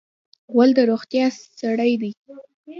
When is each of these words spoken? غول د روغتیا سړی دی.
غول 0.53 0.69
د 0.77 0.79
روغتیا 0.91 1.25
سړی 1.59 1.93
دی. 2.01 2.11